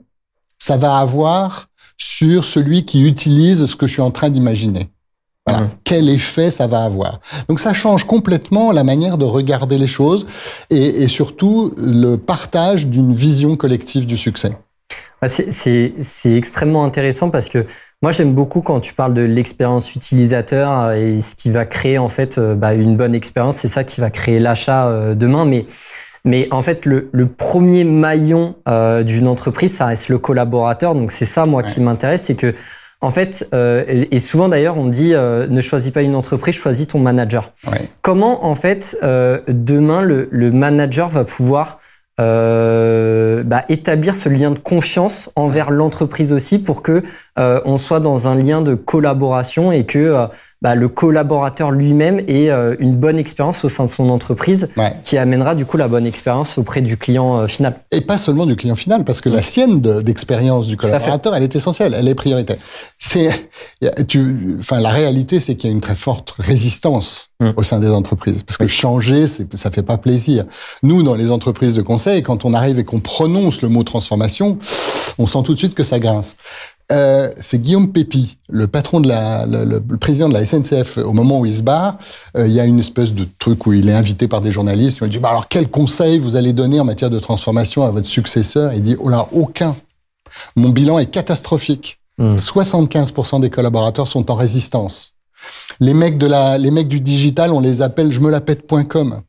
ça 0.58 0.76
va 0.76 0.98
avoir 0.98 1.68
sur 1.96 2.44
celui 2.44 2.84
qui 2.84 3.02
utilise 3.02 3.66
ce 3.66 3.76
que 3.76 3.86
je 3.86 3.92
suis 3.92 4.02
en 4.02 4.10
train 4.10 4.30
d'imaginer? 4.30 4.90
Voilà. 5.46 5.64
Mmh. 5.64 5.70
Quel 5.84 6.08
effet 6.08 6.50
ça 6.50 6.66
va 6.66 6.84
avoir? 6.84 7.20
Donc 7.48 7.60
ça 7.60 7.72
change 7.72 8.04
complètement 8.04 8.72
la 8.72 8.82
manière 8.82 9.18
de 9.18 9.26
regarder 9.26 9.76
les 9.76 9.86
choses 9.86 10.26
et, 10.70 11.02
et 11.02 11.08
surtout 11.08 11.74
le 11.76 12.16
partage 12.16 12.86
d'une 12.86 13.14
vision 13.14 13.56
collective 13.56 14.06
du 14.06 14.16
succès. 14.16 14.52
C'est 15.26 15.92
extrêmement 16.36 16.84
intéressant 16.84 17.30
parce 17.30 17.48
que 17.48 17.66
moi 18.02 18.12
j'aime 18.12 18.34
beaucoup 18.34 18.60
quand 18.60 18.80
tu 18.80 18.92
parles 18.94 19.14
de 19.14 19.22
l'expérience 19.22 19.94
utilisateur 19.94 20.92
et 20.92 21.20
ce 21.20 21.34
qui 21.34 21.50
va 21.50 21.64
créer 21.64 21.98
en 21.98 22.10
fait 22.10 22.36
euh, 22.36 22.54
bah, 22.54 22.74
une 22.74 22.96
bonne 22.96 23.14
expérience. 23.14 23.56
C'est 23.56 23.68
ça 23.68 23.84
qui 23.84 24.00
va 24.00 24.10
créer 24.10 24.38
l'achat 24.38 24.88
euh, 24.88 25.14
demain. 25.14 25.44
Mais 25.46 25.66
mais 26.26 26.48
en 26.50 26.62
fait, 26.62 26.86
le, 26.86 27.10
le 27.12 27.26
premier 27.26 27.84
maillon 27.84 28.54
euh, 28.66 29.02
d'une 29.02 29.28
entreprise, 29.28 29.74
ça 29.74 29.86
reste 29.86 30.08
le 30.08 30.18
collaborateur. 30.18 30.94
Donc 30.94 31.12
c'est 31.12 31.26
ça, 31.26 31.44
moi, 31.44 31.62
qui 31.62 31.80
m'intéresse, 31.80 32.22
c'est 32.22 32.34
que 32.34 32.54
en 33.00 33.10
fait, 33.10 33.48
euh, 33.52 33.84
et, 33.86 34.18
souvent 34.18 34.48
d'ailleurs, 34.48 34.78
on 34.78 34.86
dit 34.86 35.14
euh, 35.14 35.46
ne 35.46 35.60
choisis 35.60 35.90
pas 35.90 36.02
une 36.02 36.14
entreprise, 36.14 36.54
choisis 36.54 36.86
ton 36.86 36.98
manager. 37.00 37.52
Comment 38.02 38.46
en 38.46 38.54
fait 38.54 38.96
euh, 39.02 39.40
demain 39.48 40.00
le, 40.00 40.28
le, 40.30 40.50
manager 40.50 41.08
va 41.08 41.24
pouvoir 41.24 41.80
euh, 42.20 43.42
bah, 43.42 43.64
établir 43.68 44.14
ce 44.14 44.28
lien 44.28 44.52
de 44.52 44.58
confiance 44.58 45.30
envers 45.34 45.72
l'entreprise 45.72 46.32
aussi 46.32 46.60
pour 46.60 46.80
que 46.80 47.02
euh, 47.36 47.60
on 47.64 47.78
soit 47.78 47.98
dans 47.98 48.28
un 48.28 48.36
lien 48.36 48.62
de 48.62 48.74
collaboration 48.74 49.72
et 49.72 49.84
que 49.84 49.98
euh, 49.98 50.26
bah, 50.62 50.76
le 50.76 50.88
collaborateur 50.88 51.72
lui-même 51.72 52.20
ait 52.20 52.48
euh, 52.48 52.76
une 52.78 52.94
bonne 52.94 53.18
expérience 53.18 53.64
au 53.64 53.68
sein 53.68 53.84
de 53.84 53.90
son 53.90 54.08
entreprise 54.08 54.68
qui 55.02 55.18
amènera 55.18 55.56
du 55.56 55.66
coup 55.66 55.76
la 55.76 55.88
bonne 55.88 56.06
expérience 56.06 56.58
auprès 56.58 56.80
du 56.80 56.96
client 56.96 57.46
final. 57.48 57.80
Et 57.90 58.00
pas 58.00 58.18
seulement 58.18 58.46
du 58.46 58.54
client 58.54 58.76
final, 58.76 59.04
parce 59.04 59.20
que 59.20 59.28
la 59.28 59.42
sienne 59.42 59.80
d'expérience 59.80 60.68
du 60.68 60.76
collaborateur, 60.76 61.34
elle 61.34 61.42
est 61.42 61.56
essentielle, 61.56 61.94
elle 61.98 62.08
est 62.08 62.14
prioritaire. 62.14 62.56
C'est, 62.98 63.30
tu, 64.08 64.56
enfin, 64.60 64.78
la 64.78 64.90
réalité, 64.90 65.40
c'est 65.40 65.56
qu'il 65.56 65.68
y 65.68 65.72
a 65.72 65.74
une 65.74 65.82
très 65.82 65.96
forte 65.96 66.34
résistance 66.38 67.30
mm. 67.40 67.50
au 67.56 67.62
sein 67.62 67.80
des 67.80 67.90
entreprises, 67.90 68.42
parce 68.44 68.56
que 68.56 68.66
changer, 68.66 69.26
ça 69.26 69.70
fait 69.70 69.82
pas 69.82 69.98
plaisir. 69.98 70.44
Nous, 70.82 71.02
dans 71.02 71.14
les 71.14 71.30
entreprises 71.30 71.74
de 71.74 71.82
conseil, 71.82 72.22
quand 72.22 72.44
on 72.44 72.54
arrive 72.54 72.78
et 72.78 72.84
qu'on 72.84 73.00
prononce 73.00 73.60
le 73.60 73.68
mot 73.68 73.82
transformation, 73.82 74.58
on 75.18 75.26
sent 75.26 75.42
tout 75.44 75.54
de 75.54 75.58
suite 75.58 75.74
que 75.74 75.82
ça 75.82 75.98
grince. 75.98 76.36
Euh, 76.94 77.30
c'est 77.36 77.60
Guillaume 77.60 77.92
Pépi, 77.92 78.38
le 78.48 78.68
patron 78.68 79.00
de 79.00 79.08
la, 79.08 79.46
le, 79.46 79.80
président 79.98 80.28
de 80.28 80.34
la 80.34 80.44
SNCF. 80.44 80.98
Au 80.98 81.12
moment 81.12 81.40
où 81.40 81.46
il 81.46 81.54
se 81.54 81.62
barre, 81.62 81.98
euh, 82.36 82.46
il 82.46 82.52
y 82.52 82.60
a 82.60 82.64
une 82.64 82.78
espèce 82.78 83.12
de 83.12 83.26
truc 83.38 83.66
où 83.66 83.72
il 83.72 83.88
est 83.88 83.92
invité 83.92 84.28
par 84.28 84.40
des 84.40 84.50
journalistes. 84.50 84.98
Il 85.02 85.08
dit 85.08 85.18
bah 85.18 85.30
alors 85.30 85.48
quel 85.48 85.68
conseil 85.68 86.18
vous 86.18 86.36
allez 86.36 86.52
donner 86.52 86.78
en 86.80 86.84
matière 86.84 87.10
de 87.10 87.18
transformation 87.18 87.82
à 87.82 87.90
votre 87.90 88.06
successeur? 88.06 88.72
Il 88.72 88.82
dit 88.82 88.96
oh 89.00 89.08
là 89.08 89.26
aucun. 89.32 89.74
Mon 90.56 90.70
bilan 90.70 90.98
est 90.98 91.10
catastrophique. 91.10 91.98
75% 92.18 93.38
mmh. 93.38 93.40
des 93.40 93.50
collaborateurs 93.50 94.06
sont 94.06 94.30
en 94.30 94.34
résistance. 94.34 95.14
Les 95.80 95.94
mecs 95.94 96.16
de 96.16 96.26
la, 96.26 96.58
les 96.58 96.70
mecs 96.70 96.88
du 96.88 97.00
digital, 97.00 97.52
on 97.52 97.60
les 97.60 97.82
appelle 97.82 98.12
je 98.12 98.20
me 98.20 98.30
la 98.30 98.40
pète.com. 98.40 99.20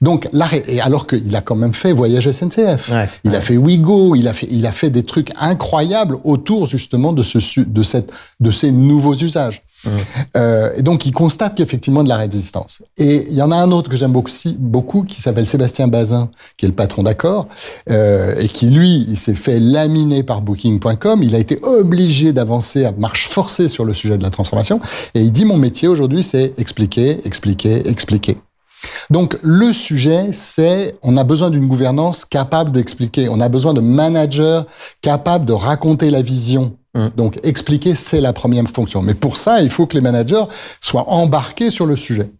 Donc 0.00 0.28
l'arrêt, 0.32 0.62
et 0.66 0.80
alors 0.80 1.06
qu'il 1.06 1.34
a 1.34 1.40
quand 1.40 1.56
même 1.56 1.74
fait 1.74 1.92
Voyage 1.92 2.30
SNCF, 2.30 2.90
il 3.24 3.34
a 3.34 3.40
fait 3.40 3.56
Wigo, 3.56 4.14
il 4.14 4.28
a 4.28 4.32
fait, 4.32 4.48
il 4.50 4.66
a 4.66 4.72
fait 4.72 4.90
des 4.90 5.02
trucs 5.02 5.32
incroyables 5.38 6.16
autour 6.24 6.66
justement 6.66 7.12
de 7.12 7.22
ce, 7.22 7.60
de 7.60 7.82
cette, 7.82 8.10
de 8.40 8.50
ces 8.50 8.72
nouveaux 8.72 9.14
usages. 9.14 9.62
Euh, 10.36 10.72
et 10.76 10.82
donc 10.82 11.06
il 11.06 11.12
constate 11.12 11.54
qu'effectivement 11.54 12.04
de 12.04 12.08
la 12.08 12.16
résistance. 12.16 12.82
Et 12.98 13.26
il 13.28 13.34
y 13.34 13.42
en 13.42 13.50
a 13.50 13.56
un 13.56 13.70
autre 13.72 13.90
que 13.90 13.96
j'aime 13.96 14.12
beaucoup, 14.12 14.30
beaucoup 14.58 15.02
qui 15.02 15.20
s'appelle 15.20 15.46
Sébastien 15.46 15.88
Bazin, 15.88 16.30
qui 16.56 16.66
est 16.66 16.68
le 16.68 16.74
patron 16.74 17.02
d'accord, 17.02 17.48
euh, 17.88 18.34
et 18.38 18.48
qui 18.48 18.66
lui, 18.66 19.06
il 19.08 19.16
s'est 19.16 19.34
fait 19.34 19.58
laminer 19.58 20.22
par 20.22 20.42
Booking.com. 20.42 21.22
Il 21.22 21.34
a 21.34 21.38
été 21.38 21.58
obligé 21.62 22.32
d'avancer 22.32 22.84
à 22.84 22.92
marche 22.92 23.28
forcée 23.28 23.68
sur 23.68 23.84
le 23.84 23.94
sujet 23.94 24.18
de 24.18 24.22
la 24.22 24.30
transformation. 24.30 24.80
Et 25.14 25.22
il 25.22 25.32
dit 25.32 25.44
mon 25.44 25.56
métier 25.56 25.88
aujourd'hui, 25.88 26.22
c'est 26.22 26.52
expliquer, 26.58 27.26
expliquer, 27.26 27.88
expliquer. 27.88 28.38
Donc 29.10 29.38
le 29.42 29.72
sujet, 29.72 30.30
c'est 30.32 30.96
on 31.02 31.16
a 31.16 31.24
besoin 31.24 31.50
d'une 31.50 31.66
gouvernance 31.66 32.24
capable 32.24 32.72
d'expliquer, 32.72 33.28
on 33.28 33.40
a 33.40 33.48
besoin 33.48 33.74
de 33.74 33.80
managers 33.80 34.62
capables 35.02 35.44
de 35.44 35.52
raconter 35.52 36.10
la 36.10 36.22
vision. 36.22 36.76
Mmh. 36.94 37.08
Donc 37.16 37.38
expliquer, 37.44 37.94
c'est 37.94 38.20
la 38.20 38.32
première 38.32 38.68
fonction. 38.68 39.02
Mais 39.02 39.14
pour 39.14 39.36
ça, 39.36 39.60
il 39.60 39.70
faut 39.70 39.86
que 39.86 39.94
les 39.94 40.00
managers 40.00 40.44
soient 40.80 41.08
embarqués 41.08 41.70
sur 41.70 41.86
le 41.86 41.96
sujet. 41.96 42.30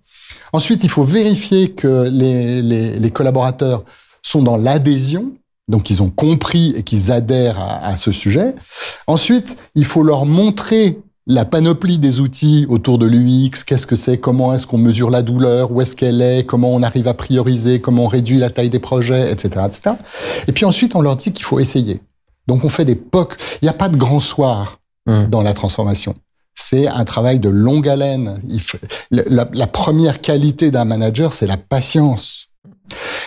Ensuite, 0.52 0.82
il 0.84 0.90
faut 0.90 1.04
vérifier 1.04 1.70
que 1.70 2.08
les, 2.10 2.62
les, 2.62 2.98
les 2.98 3.10
collaborateurs 3.10 3.84
sont 4.22 4.42
dans 4.42 4.56
l'adhésion, 4.56 5.32
donc 5.68 5.90
ils 5.90 6.02
ont 6.02 6.10
compris 6.10 6.72
et 6.76 6.82
qu'ils 6.82 7.10
adhèrent 7.12 7.58
à, 7.58 7.86
à, 7.86 7.96
ce 7.96 8.12
sujet. 8.12 8.54
Ensuite, 9.06 9.56
il 9.74 9.84
faut 9.84 10.02
leur 10.02 10.26
montrer 10.26 10.98
la 11.30 11.44
panoplie 11.44 11.98
des 12.00 12.20
outils 12.20 12.66
autour 12.68 12.98
de 12.98 13.06
l'UX, 13.06 13.62
qu'est-ce 13.64 13.86
que 13.86 13.94
c'est, 13.94 14.18
comment 14.18 14.52
est-ce 14.52 14.66
qu'on 14.66 14.78
mesure 14.78 15.10
la 15.10 15.22
douleur, 15.22 15.70
où 15.70 15.80
est-ce 15.80 15.94
qu'elle 15.94 16.20
est, 16.20 16.44
comment 16.44 16.72
on 16.74 16.82
arrive 16.82 17.06
à 17.06 17.14
prioriser, 17.14 17.80
comment 17.80 18.04
on 18.04 18.08
réduit 18.08 18.38
la 18.38 18.50
taille 18.50 18.68
des 18.68 18.80
projets, 18.80 19.30
etc., 19.30 19.64
etc. 19.64 19.94
Et 20.48 20.52
puis 20.52 20.64
ensuite, 20.64 20.96
on 20.96 21.00
leur 21.00 21.14
dit 21.14 21.32
qu'il 21.32 21.44
faut 21.44 21.60
essayer. 21.60 22.00
Donc 22.48 22.64
on 22.64 22.68
fait 22.68 22.84
des 22.84 22.96
POC. 22.96 23.36
Il 23.62 23.66
n'y 23.66 23.68
a 23.68 23.74
pas 23.74 23.88
de 23.88 23.96
grand 23.96 24.18
soir 24.18 24.80
mmh. 25.06 25.26
dans 25.26 25.42
la 25.42 25.54
transformation. 25.54 26.16
C'est 26.56 26.88
un 26.88 27.04
travail 27.04 27.38
de 27.38 27.48
longue 27.48 27.88
haleine. 27.88 28.40
La, 29.12 29.48
la 29.54 29.66
première 29.68 30.20
qualité 30.20 30.72
d'un 30.72 30.84
manager, 30.84 31.32
c'est 31.32 31.46
la 31.46 31.56
patience. 31.56 32.48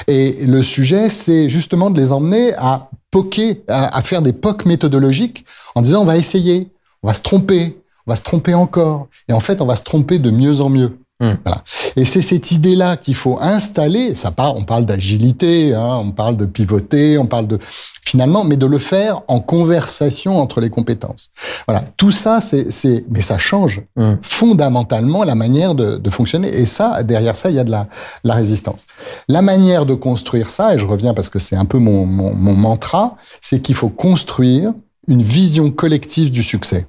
Et 0.08 0.46
le 0.46 0.62
sujet, 0.62 1.10
c'est 1.10 1.48
justement 1.48 1.90
de 1.90 2.02
les 2.02 2.12
emmener 2.12 2.54
à 2.58 2.90
poker, 3.12 3.56
à, 3.70 3.98
à 3.98 4.02
faire 4.02 4.22
des 4.22 4.34
POC 4.34 4.66
méthodologiques 4.66 5.46
en 5.74 5.82
disant 5.82 6.02
on 6.02 6.06
va 6.06 6.18
essayer, 6.18 6.70
on 7.02 7.08
va 7.08 7.14
se 7.14 7.22
tromper, 7.22 7.78
on 8.06 8.12
va 8.12 8.16
se 8.16 8.24
tromper 8.24 8.54
encore. 8.54 9.08
Et 9.28 9.34
en 9.34 9.40
fait, 9.40 9.62
on 9.62 9.66
va 9.66 9.76
se 9.76 9.84
tromper 9.84 10.20
de 10.20 10.32
mieux 10.32 10.62
en 10.62 10.70
mieux. 10.70 10.98
Hmm. 11.20 11.36
Voilà. 11.46 11.64
Et 11.96 12.06
c'est 12.06 12.22
cette 12.22 12.52
idée-là 12.52 12.98
qu'il 12.98 13.16
faut 13.16 13.38
installer. 13.40 14.16
Ça 14.16 14.32
part, 14.32 14.58
on 14.58 14.64
parle 14.64 14.86
d'agilité, 14.86 15.74
hein, 15.74 16.02
on 16.04 16.12
parle 16.12 16.36
de 16.36 16.46
pivoter, 16.46 17.18
on 17.18 17.28
parle 17.28 17.48
de 17.48 17.60
finalement, 18.04 18.44
mais 18.44 18.58
de 18.58 18.66
le 18.66 18.78
faire 18.78 19.22
en 19.28 19.40
conversation 19.40 20.38
entre 20.40 20.60
les 20.60 20.70
compétences. 20.70 21.30
Voilà. 21.68 21.84
Tout 21.98 22.12
ça, 22.12 22.42
c'est, 22.42 22.72
c'est, 22.72 23.06
mais 23.10 23.22
ça 23.22 23.38
change 23.38 23.84
hmm. 23.96 24.16
fondamentalement 24.22 25.24
la 25.24 25.36
manière 25.36 25.76
de, 25.76 25.98
de, 25.98 26.10
fonctionner. 26.10 26.50
Et 26.50 26.66
ça, 26.66 27.04
derrière 27.04 27.36
ça, 27.36 27.50
il 27.50 27.56
y 27.56 27.60
a 27.60 27.64
de 27.64 27.72
la, 27.72 27.88
la 28.24 28.34
résistance. 28.34 28.86
La 29.30 29.42
manière 29.42 29.86
de 29.86 29.94
construire 29.94 30.50
ça, 30.50 30.74
et 30.74 30.80
je 30.80 30.86
reviens 30.86 31.14
parce 31.14 31.30
que 31.30 31.40
c'est 31.40 31.56
un 31.56 31.66
peu 31.66 31.78
mon, 31.78 32.06
mon, 32.06 32.36
mon 32.36 32.54
mantra, 32.54 33.16
c'est 33.40 33.62
qu'il 33.62 33.76
faut 33.76 33.90
construire 33.90 34.74
une 35.08 35.22
vision 35.22 35.70
collective 35.70 36.32
du 36.32 36.44
succès 36.44 36.88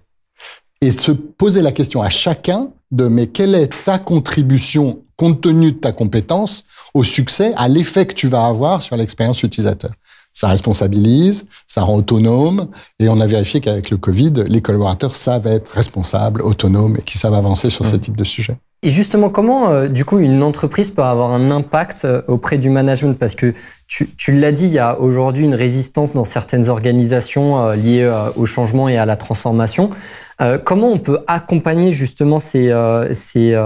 et 0.84 0.92
se 0.92 1.12
poser 1.12 1.62
la 1.62 1.72
question 1.72 2.02
à 2.02 2.10
chacun 2.10 2.68
de 2.90 3.08
mais 3.08 3.26
quelle 3.26 3.54
est 3.54 3.70
ta 3.84 3.98
contribution 3.98 5.00
compte 5.16 5.40
tenu 5.40 5.72
de 5.72 5.78
ta 5.78 5.92
compétence 5.92 6.64
au 6.92 7.02
succès, 7.02 7.54
à 7.56 7.68
l'effet 7.68 8.06
que 8.06 8.14
tu 8.14 8.28
vas 8.28 8.46
avoir 8.46 8.82
sur 8.82 8.96
l'expérience 8.96 9.42
utilisateur? 9.42 9.92
Ça 10.34 10.48
responsabilise, 10.48 11.46
ça 11.66 11.82
rend 11.82 11.96
autonome, 11.96 12.68
et 12.98 13.08
on 13.08 13.20
a 13.20 13.26
vérifié 13.26 13.60
qu'avec 13.60 13.90
le 13.90 13.96
Covid, 13.96 14.32
les 14.48 14.60
collaborateurs 14.60 15.14
savent 15.14 15.46
être 15.46 15.70
responsables, 15.70 16.42
autonomes 16.42 16.96
et 16.96 17.02
qui 17.02 17.18
savent 17.18 17.34
avancer 17.34 17.70
sur 17.70 17.86
ce 17.86 17.96
mmh. 17.96 18.00
type 18.00 18.16
de 18.16 18.24
sujet. 18.24 18.56
Et 18.84 18.90
justement, 18.90 19.30
comment, 19.30 19.70
euh, 19.70 19.88
du 19.88 20.04
coup, 20.04 20.18
une 20.18 20.42
entreprise 20.42 20.90
peut 20.90 21.02
avoir 21.02 21.32
un 21.32 21.50
impact 21.50 22.02
euh, 22.04 22.20
auprès 22.28 22.58
du 22.58 22.68
management? 22.68 23.18
Parce 23.18 23.34
que 23.34 23.54
tu, 23.86 24.10
tu 24.18 24.38
l'as 24.38 24.52
dit, 24.52 24.66
il 24.66 24.72
y 24.72 24.78
a 24.78 25.00
aujourd'hui 25.00 25.44
une 25.44 25.54
résistance 25.54 26.12
dans 26.12 26.26
certaines 26.26 26.68
organisations 26.68 27.58
euh, 27.58 27.76
liées 27.76 28.06
au 28.36 28.44
changement 28.44 28.90
et 28.90 28.98
à 28.98 29.06
la 29.06 29.16
transformation. 29.16 29.88
comment 30.64 30.88
on 30.92 30.98
peut 30.98 31.20
accompagner 31.26 31.92
justement 31.92 32.38
ces, 32.38 32.72
ces, 33.12 33.56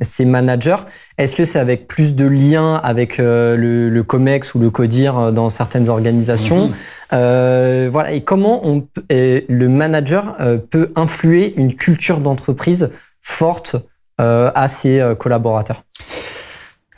ces 0.00 0.24
managers? 0.24 0.84
Est-ce 1.18 1.36
que 1.36 1.44
c'est 1.44 1.58
avec 1.58 1.86
plus 1.86 2.14
de 2.14 2.26
liens 2.26 2.76
avec 2.76 3.18
le, 3.18 3.90
le, 3.90 4.02
COMEX 4.02 4.54
ou 4.54 4.58
le 4.58 4.70
CODIR 4.70 5.32
dans 5.32 5.50
certaines 5.50 5.88
organisations? 5.88 6.70
Mm-hmm. 7.12 7.88
Voilà. 7.88 8.12
Et 8.12 8.22
comment 8.22 8.66
on, 8.66 8.86
le 9.10 9.66
manager 9.66 10.36
peut 10.70 10.92
influer 10.96 11.54
une 11.56 11.74
culture 11.74 12.20
d'entreprise 12.20 12.90
forte 13.22 13.76
euh, 13.76 13.78
à 14.18 14.68
ses 14.68 15.00
euh, 15.00 15.14
collaborateurs 15.14 15.82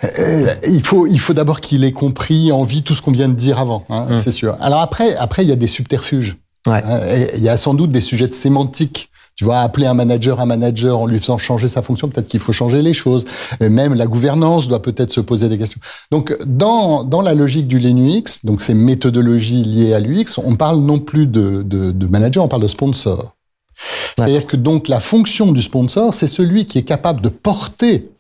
euh, 0.03 0.55
il 0.67 0.85
faut, 0.85 1.07
il 1.07 1.19
faut 1.19 1.33
d'abord 1.33 1.61
qu'il 1.61 1.85
ait 1.85 1.93
compris, 1.93 2.53
envie 2.53 2.83
tout 2.83 2.95
ce 2.95 3.03
qu'on 3.03 3.13
vient 3.13 3.29
de 3.29 3.35
dire 3.35 3.59
avant, 3.59 3.85
hein, 3.89 4.07
mmh. 4.11 4.19
c'est 4.19 4.33
sûr. 4.33 4.57
Alors 4.61 4.81
après, 4.81 5.15
après, 5.17 5.45
il 5.45 5.49
y 5.49 5.53
a 5.53 5.57
des 5.57 5.67
subterfuges. 5.67 6.37
Ouais. 6.67 6.83
Hein, 6.85 7.01
il 7.37 7.43
y 7.43 7.49
a 7.49 7.57
sans 7.57 7.75
doute 7.75 7.91
des 7.91 8.01
sujets 8.01 8.29
de 8.29 8.35
sémantique. 8.35 9.11
Tu 9.37 9.45
vois, 9.45 9.59
appeler 9.59 9.87
un 9.87 9.95
manager 9.95 10.41
un 10.41 10.47
manager 10.47 10.97
en 11.01 11.07
lui 11.07 11.19
faisant 11.19 11.39
changer 11.39 11.67
sa 11.67 11.83
fonction, 11.83 12.09
peut-être 12.09 12.29
qu'il 12.29 12.39
faut 12.39 12.53
changer 12.53 12.83
les 12.83 12.93
choses. 12.93 13.25
même 13.61 13.93
la 13.93 14.07
gouvernance 14.07 14.69
doit 14.69 14.81
peut-être 14.81 15.11
se 15.11 15.21
poser 15.21 15.49
des 15.49 15.59
questions. 15.59 15.81
Donc, 16.13 16.37
dans, 16.47 17.03
dans 17.03 17.21
la 17.21 17.35
logique 17.35 17.67
du 17.67 17.81
Linux, 17.81 18.45
donc 18.45 18.63
ces 18.63 18.75
méthodologies 18.75 19.65
liées 19.65 19.93
à 19.93 19.99
l'UX, 19.99 20.39
on 20.39 20.55
parle 20.55 20.79
non 20.79 21.01
plus 21.01 21.27
de, 21.27 21.63
de, 21.63 21.91
de 21.91 22.07
manager, 22.07 22.45
on 22.45 22.49
parle 22.49 22.63
de 22.63 22.69
sponsor. 22.69 23.34
C'est-à-dire 23.77 24.47
que 24.47 24.57
donc 24.57 24.89
la 24.89 25.01
fonction 25.01 25.53
du 25.53 25.63
sponsor, 25.63 26.15
c'est 26.15 26.27
celui 26.27 26.67
qui 26.67 26.79
est 26.79 26.85
capable 26.85 27.21
de 27.21 27.29
porter 27.29 28.11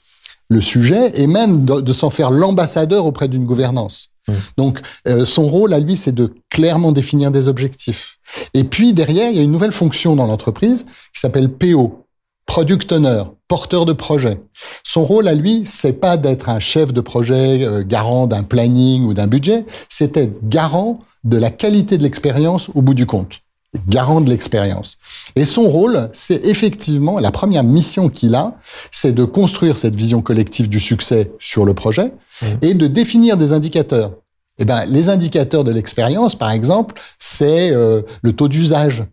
le 0.48 0.60
sujet 0.60 1.12
et 1.20 1.26
même 1.26 1.64
de, 1.64 1.92
s'en 1.92 2.10
faire 2.10 2.30
l'ambassadeur 2.30 3.06
auprès 3.06 3.28
d'une 3.28 3.44
gouvernance. 3.44 4.10
Mmh. 4.28 4.32
Donc 4.56 4.80
euh, 5.08 5.24
son 5.24 5.44
rôle 5.44 5.72
à 5.72 5.80
lui, 5.80 5.96
c'est 5.96 6.14
de 6.14 6.34
clairement 6.50 6.92
définir 6.92 7.30
des 7.30 7.48
objectifs. 7.48 8.18
Et 8.52 8.64
puis 8.64 8.92
derrière, 8.92 9.30
il 9.30 9.36
y 9.36 9.40
a 9.40 9.42
une 9.42 9.52
nouvelle 9.52 9.72
fonction 9.72 10.16
dans 10.16 10.26
l'entreprise 10.26 10.84
qui 11.12 11.20
s'appelle 11.20 11.48
PO, 11.48 12.04
Product 12.46 12.92
Owner, 12.92 13.22
porteur 13.48 13.84
de 13.84 13.92
projet. 13.92 14.40
Son 14.82 15.04
rôle 15.04 15.28
à 15.28 15.34
lui, 15.34 15.62
c'est 15.64 15.94
pas 15.94 16.16
d'être 16.16 16.48
un 16.48 16.58
chef 16.58 16.92
de 16.92 17.00
projet 17.00 17.64
euh, 17.64 17.82
garant 17.84 18.26
d'un 18.26 18.42
planning 18.42 19.04
ou 19.04 19.14
d'un 19.14 19.26
budget, 19.26 19.64
c'est 19.88 20.16
être 20.16 20.46
garant 20.46 21.00
de 21.24 21.38
la 21.38 21.50
qualité 21.50 21.96
de 21.96 22.02
l'expérience 22.02 22.68
au 22.74 22.82
bout 22.82 22.94
du 22.94 23.06
compte 23.06 23.40
garant 23.88 24.20
de 24.20 24.30
l'expérience. 24.30 24.96
Et 25.36 25.44
son 25.44 25.68
rôle, 25.68 26.08
c'est 26.12 26.44
effectivement, 26.44 27.18
la 27.18 27.30
première 27.30 27.64
mission 27.64 28.08
qu'il 28.08 28.34
a, 28.34 28.56
c'est 28.90 29.12
de 29.12 29.24
construire 29.24 29.76
cette 29.76 29.94
vision 29.94 30.22
collective 30.22 30.68
du 30.68 30.80
succès 30.80 31.32
sur 31.38 31.64
le 31.64 31.74
projet 31.74 32.12
mmh. 32.42 32.46
et 32.62 32.74
de 32.74 32.86
définir 32.86 33.36
des 33.36 33.52
indicateurs. 33.52 34.12
Eh 34.58 34.64
ben, 34.64 34.84
les 34.86 35.08
indicateurs 35.08 35.64
de 35.64 35.72
l'expérience, 35.72 36.36
par 36.36 36.52
exemple, 36.52 36.94
c'est 37.18 37.70
euh, 37.72 38.02
le 38.22 38.32
taux 38.32 38.48
d'usage. 38.48 39.04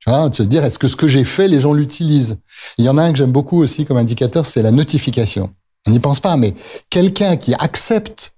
Tu 0.00 0.10
vois, 0.10 0.28
de 0.28 0.34
se 0.34 0.42
dire, 0.42 0.64
est-ce 0.64 0.78
que 0.78 0.88
ce 0.88 0.96
que 0.96 1.08
j'ai 1.08 1.24
fait, 1.24 1.48
les 1.48 1.60
gens 1.60 1.72
l'utilisent? 1.72 2.38
Il 2.78 2.84
y 2.84 2.88
en 2.88 2.98
a 2.98 3.02
un 3.02 3.12
que 3.12 3.18
j'aime 3.18 3.32
beaucoup 3.32 3.58
aussi 3.58 3.84
comme 3.84 3.96
indicateur, 3.96 4.46
c'est 4.46 4.62
la 4.62 4.70
notification. 4.70 5.50
On 5.86 5.90
n'y 5.90 6.00
pense 6.00 6.20
pas, 6.20 6.36
mais 6.36 6.54
quelqu'un 6.90 7.36
qui 7.36 7.54
accepte 7.54 8.32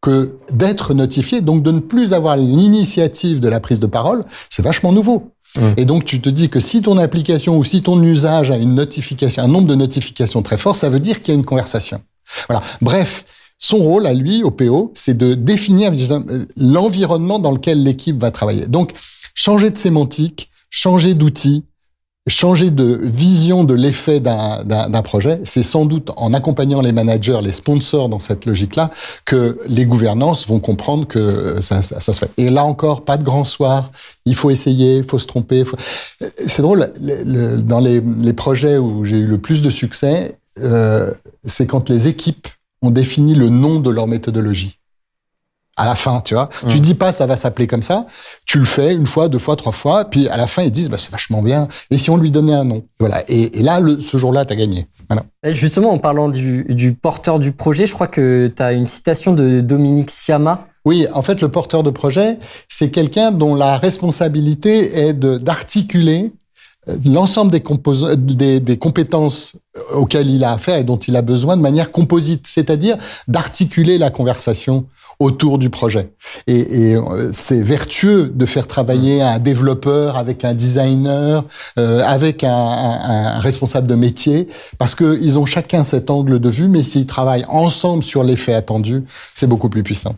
que 0.00 0.36
d'être 0.52 0.94
notifié, 0.94 1.40
donc 1.40 1.62
de 1.62 1.72
ne 1.72 1.80
plus 1.80 2.12
avoir 2.12 2.36
l'initiative 2.36 3.40
de 3.40 3.48
la 3.48 3.60
prise 3.60 3.80
de 3.80 3.86
parole, 3.86 4.24
c'est 4.48 4.62
vachement 4.62 4.92
nouveau. 4.92 5.32
Mmh. 5.56 5.60
Et 5.76 5.84
donc 5.84 6.04
tu 6.04 6.20
te 6.20 6.28
dis 6.28 6.50
que 6.50 6.60
si 6.60 6.82
ton 6.82 6.98
application 6.98 7.58
ou 7.58 7.64
si 7.64 7.82
ton 7.82 8.00
usage 8.02 8.50
a 8.50 8.56
une 8.56 8.74
notification, 8.74 9.42
un 9.42 9.48
nombre 9.48 9.66
de 9.66 9.74
notifications 9.74 10.42
très 10.42 10.58
fort, 10.58 10.76
ça 10.76 10.88
veut 10.88 11.00
dire 11.00 11.22
qu'il 11.22 11.34
y 11.34 11.36
a 11.36 11.38
une 11.38 11.44
conversation. 11.44 12.00
Voilà. 12.48 12.62
Bref, 12.80 13.24
son 13.58 13.78
rôle 13.78 14.06
à 14.06 14.14
lui, 14.14 14.42
au 14.42 14.50
PO, 14.50 14.92
c'est 14.94 15.16
de 15.16 15.34
définir 15.34 15.92
l'environnement 16.56 17.38
dans 17.38 17.50
lequel 17.50 17.82
l'équipe 17.82 18.18
va 18.18 18.30
travailler. 18.30 18.66
Donc 18.66 18.92
changer 19.34 19.70
de 19.70 19.78
sémantique, 19.78 20.50
changer 20.70 21.14
d'outil, 21.14 21.64
changer 22.28 22.70
de 22.70 22.98
vision 23.02 23.64
de 23.64 23.74
l'effet 23.74 24.20
d'un 24.20 25.02
projet, 25.02 25.40
c'est 25.44 25.62
sans 25.62 25.86
doute 25.86 26.10
en 26.16 26.32
accompagnant 26.34 26.80
les 26.80 26.92
managers, 26.92 27.40
les 27.42 27.52
sponsors 27.52 28.08
dans 28.08 28.18
cette 28.18 28.46
logique-là, 28.46 28.90
que 29.24 29.58
les 29.68 29.86
gouvernances 29.86 30.46
vont 30.46 30.60
comprendre 30.60 31.06
que 31.06 31.60
ça, 31.60 31.82
ça, 31.82 32.00
se 32.00 32.18
fait. 32.18 32.30
Et 32.36 32.50
là 32.50 32.64
encore, 32.64 33.04
pas 33.04 33.16
de 33.16 33.24
grand 33.24 33.44
soir, 33.44 33.90
il 34.24 34.34
faut 34.34 34.50
essayer, 34.50 34.98
il 34.98 35.04
faut 35.04 35.18
se 35.18 35.26
tromper. 35.26 35.64
C'est 36.46 36.62
drôle, 36.62 36.92
dans 37.64 37.80
les, 37.80 38.00
les, 38.00 38.32
projets 38.32 38.78
où 38.78 39.04
j'ai 39.04 39.18
eu 39.18 39.26
le 39.26 39.38
plus 39.38 39.62
de 39.62 39.70
succès, 39.70 40.38
euh, 40.60 41.10
c'est 41.44 41.66
quand 41.66 41.88
les 41.90 42.08
équipes 42.08 42.48
ont 42.82 42.90
défini 42.90 43.34
le 43.34 43.48
nom 43.48 43.80
de 43.80 43.90
leur 43.90 44.06
méthodologie 44.06 44.78
à 45.78 45.84
la 45.84 45.94
fin, 45.94 46.20
tu 46.22 46.34
vois. 46.34 46.50
Tu 46.68 46.76
mmh. 46.76 46.80
dis 46.80 46.94
pas 46.94 47.12
ça 47.12 47.26
va 47.26 47.36
s'appeler 47.36 47.66
comme 47.66 47.82
ça, 47.82 48.06
tu 48.44 48.58
le 48.58 48.64
fais 48.64 48.92
une 48.92 49.06
fois, 49.06 49.28
deux 49.28 49.38
fois, 49.38 49.56
trois 49.56 49.72
fois, 49.72 50.04
puis 50.04 50.28
à 50.28 50.36
la 50.36 50.46
fin 50.46 50.62
ils 50.62 50.72
disent 50.72 50.90
bah 50.90 50.98
c'est 50.98 51.10
vachement 51.10 51.40
bien. 51.40 51.68
Et 51.90 51.96
si 51.96 52.10
on 52.10 52.16
lui 52.16 52.30
donnait 52.30 52.54
un 52.54 52.64
nom, 52.64 52.84
voilà. 52.98 53.22
Et, 53.28 53.62
là, 53.62 53.80
le, 53.80 54.00
ce 54.00 54.18
jour-là, 54.18 54.44
tu 54.44 54.52
as 54.52 54.56
gagné. 54.56 54.86
Voilà. 55.08 55.24
Justement, 55.54 55.90
en 55.90 55.98
parlant 55.98 56.28
du, 56.28 56.64
du 56.68 56.92
porteur 56.94 57.38
du 57.38 57.52
projet, 57.52 57.86
je 57.86 57.94
crois 57.94 58.08
que 58.08 58.52
tu 58.54 58.62
as 58.62 58.72
une 58.72 58.86
citation 58.86 59.32
de 59.32 59.60
Dominique 59.60 60.10
Siama. 60.10 60.66
Oui, 60.84 61.06
en 61.12 61.22
fait, 61.22 61.40
le 61.40 61.48
porteur 61.48 61.82
de 61.82 61.90
projet, 61.90 62.38
c'est 62.68 62.90
quelqu'un 62.90 63.30
dont 63.30 63.54
la 63.54 63.76
responsabilité 63.76 64.98
est 64.98 65.14
d'articuler 65.14 66.32
euh, 66.88 66.96
l'ensemble 67.04 67.50
des, 67.50 67.62
des, 68.16 68.60
des, 68.60 68.78
compétences 68.78 69.52
auxquelles 69.92 70.30
il 70.30 70.44
a 70.44 70.52
affaire 70.52 70.78
et 70.78 70.84
dont 70.84 70.96
il 70.96 71.16
a 71.16 71.22
besoin 71.22 71.56
de 71.56 71.62
manière 71.62 71.92
composite, 71.92 72.46
c'est-à-dire 72.46 72.96
d'articuler 73.26 73.98
la 73.98 74.10
conversation 74.10 74.86
autour 75.20 75.58
du 75.58 75.70
projet. 75.70 76.10
Et, 76.46 76.90
et 76.90 76.96
euh, 76.96 77.30
c'est 77.32 77.60
vertueux 77.60 78.30
de 78.32 78.46
faire 78.46 78.66
travailler 78.66 79.20
un 79.20 79.38
développeur 79.38 80.16
avec 80.16 80.44
un 80.44 80.54
designer, 80.54 81.44
euh, 81.78 82.02
avec 82.04 82.44
un, 82.44 82.50
un, 82.52 83.38
responsable 83.40 83.86
de 83.86 83.94
métier, 83.94 84.48
parce 84.78 84.94
qu'ils 84.94 85.38
ont 85.38 85.46
chacun 85.46 85.84
cet 85.84 86.10
angle 86.10 86.38
de 86.38 86.48
vue, 86.48 86.68
mais 86.68 86.82
s'ils 86.82 87.06
travaillent 87.06 87.46
ensemble 87.48 88.04
sur 88.04 88.22
l'effet 88.22 88.54
attendu, 88.54 89.04
c'est 89.34 89.48
beaucoup 89.48 89.68
plus 89.68 89.82
puissant. 89.82 90.16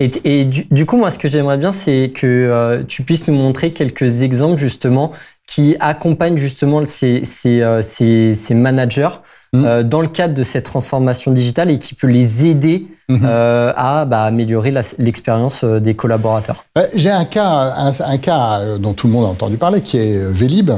Et, 0.00 0.10
et 0.24 0.44
du, 0.44 0.64
du, 0.70 0.86
coup, 0.86 0.96
moi, 0.96 1.10
ce 1.10 1.18
que 1.18 1.28
j'aimerais 1.28 1.56
bien, 1.56 1.72
c'est 1.72 2.12
que 2.14 2.26
euh, 2.26 2.82
tu 2.86 3.02
puisses 3.02 3.28
nous 3.28 3.34
montrer 3.34 3.72
quelques 3.72 4.22
exemples 4.22 4.58
justement 4.58 5.12
qui 5.46 5.76
accompagnent 5.78 6.36
justement 6.36 6.84
ces, 6.84 7.24
ces, 7.24 7.62
euh, 7.62 7.80
ces, 7.80 8.34
ces 8.34 8.54
managers 8.54 9.20
mmh. 9.52 9.64
euh, 9.64 9.82
dans 9.82 10.00
le 10.00 10.08
cadre 10.08 10.34
de 10.34 10.42
cette 10.42 10.64
transformation 10.64 11.30
digitale 11.30 11.70
et 11.70 11.78
qui 11.78 11.94
peut 11.94 12.06
les 12.06 12.46
aider 12.46 12.86
mmh. 13.08 13.18
euh, 13.24 13.72
à 13.76 14.04
bah, 14.04 14.22
améliorer 14.22 14.72
l'expérience 14.98 15.64
euh, 15.64 15.80
des 15.80 15.94
collaborateurs. 15.94 16.64
J'ai 16.94 17.10
un 17.10 17.24
cas, 17.24 17.74
un, 17.76 17.90
un, 18.00 18.18
cas 18.18 18.78
dont 18.78 18.94
tout 18.94 19.06
le 19.06 19.12
monde 19.12 19.26
a 19.26 19.28
entendu 19.28 19.56
parler, 19.56 19.80
qui 19.80 19.98
est 19.98 20.24
Vélib. 20.30 20.70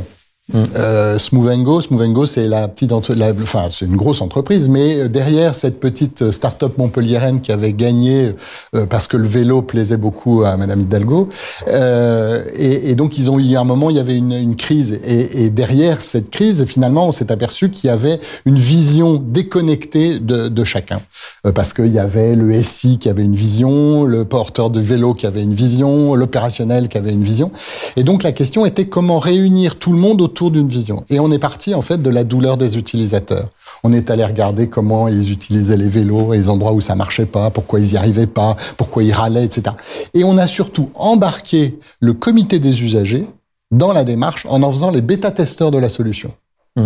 Mm. 0.53 0.63
Euh, 0.77 1.19
Smooth 1.19 1.63
Go, 1.65 1.81
Smooth 1.81 2.13
Go, 2.13 2.25
c'est 2.25 2.47
la 2.47 2.69
petite, 2.69 2.93
la, 3.11 3.33
enfin 3.33 3.65
c'est 3.73 3.85
une 3.85 3.97
grosse 3.97 4.21
entreprise, 4.21 4.69
mais 4.69 5.09
derrière 5.09 5.57
cette 5.57 5.81
petite 5.81 6.31
start-up 6.31 6.79
montpelliéraine 6.79 7.41
qui 7.41 7.51
avait 7.51 7.73
gagné 7.73 8.31
euh, 8.77 8.87
parce 8.87 9.09
que 9.09 9.17
le 9.17 9.27
vélo 9.27 9.63
plaisait 9.63 9.97
beaucoup 9.97 10.45
à 10.45 10.57
Madame 10.57 10.83
Hidalgo, 10.83 11.29
euh, 11.69 12.45
et, 12.55 12.91
et, 12.91 12.95
donc 12.95 13.19
ils 13.19 13.29
ont 13.29 13.41
eu 13.41 13.57
un 13.57 13.65
moment, 13.65 13.91
il 13.91 13.97
y 13.97 13.99
avait 13.99 14.17
une, 14.17 14.33
une 14.33 14.55
crise, 14.55 15.01
et, 15.05 15.47
et, 15.47 15.51
derrière 15.51 16.01
cette 16.01 16.31
crise, 16.31 16.65
finalement, 16.67 17.09
on 17.09 17.13
s'est 17.13 17.33
aperçu 17.33 17.69
qu'il 17.69 17.89
y 17.89 17.93
avait 17.93 18.21
une 18.45 18.59
vision 18.59 19.17
déconnectée 19.17 20.21
de, 20.21 20.47
de 20.47 20.65
chacun, 20.65 21.01
euh, 21.45 21.51
parce 21.51 21.73
qu'il 21.73 21.93
y 21.93 21.99
avait 21.99 22.37
le 22.37 22.53
SI 22.63 22.99
qui 22.99 23.09
avait 23.09 23.25
une 23.25 23.35
vision, 23.35 24.05
le 24.05 24.25
porteur 24.25 24.71
de 24.71 24.79
vélo 24.79 25.13
qui 25.15 25.27
avait 25.27 25.43
une 25.43 25.55
vision, 25.55 26.15
l'opérationnel 26.15 26.89
qui 26.89 26.99
avait 26.99 27.13
une 27.13 27.25
vision, 27.25 27.51
et 27.97 28.05
donc 28.05 28.23
la 28.23 28.31
question 28.31 28.65
était 28.65 28.87
comment 28.87 29.19
réunir 29.19 29.77
tout 29.81 29.93
le 29.93 29.99
monde 29.99 30.23
autour 30.23 30.36
autour 30.37 30.51
d'une 30.51 30.69
vision. 30.69 31.03
Et 31.09 31.19
on 31.19 31.33
est 31.33 31.39
parti 31.39 31.75
en 31.75 31.81
fait 31.81 32.03
de 32.03 32.11
la 32.11 32.23
douleur 32.23 32.59
des 32.59 32.77
utilisateurs. 32.77 33.49
On 33.83 33.95
est 33.95 34.11
allé 34.11 34.23
regarder 34.23 34.69
comment 34.69 35.09
ils 35.09 35.33
utilisaient 35.33 35.79
les 35.79 35.89
vélos, 35.89 36.35
les 36.35 36.51
endroits 36.51 36.75
où 36.75 36.83
ça 36.83 36.95
marchait 36.95 37.25
pas, 37.25 37.49
pourquoi 37.49 37.81
ils 37.81 37.95
y 37.95 37.97
arrivaient 37.97 38.27
pas, 38.27 38.55
pourquoi 38.77 39.03
ils 39.03 39.13
râlaient, 39.13 39.47
etc. 39.47 39.75
Et 40.13 40.25
on 40.25 40.37
a 40.37 40.47
surtout 40.47 40.91
embarqué 40.95 41.79
le 42.01 42.13
comité 42.13 42.59
des 42.59 42.83
usagers 42.83 43.27
dans 43.71 43.95
la 43.95 44.05
démarche 44.05 44.45
en 44.51 44.63
en 44.63 44.71
faisant 44.71 44.91
les 44.91 45.01
bêta-testeurs 45.01 45.71
de 45.71 45.79
la 45.79 45.89
solution. 45.89 46.33
Mmh. 46.77 46.85